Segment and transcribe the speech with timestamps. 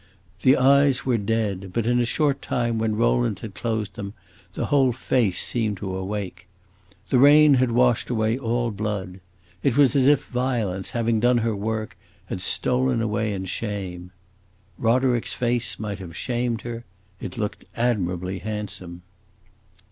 [0.41, 4.15] The eyes were dead, but in a short time, when Rowland had closed them,
[4.55, 6.47] the whole face seemed to awake.
[7.09, 9.19] The rain had washed away all blood;
[9.61, 11.95] it was as if Violence, having done her work,
[12.25, 14.09] had stolen away in shame.
[14.79, 16.83] Roderick's face might have shamed her;
[17.19, 19.03] it looked admirably handsome.